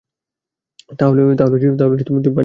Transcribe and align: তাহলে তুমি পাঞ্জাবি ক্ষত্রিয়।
তাহলে 0.99 1.19
তুমি 1.19 1.35
পাঞ্জাবি 1.39 1.95
ক্ষত্রিয়। 1.99 2.35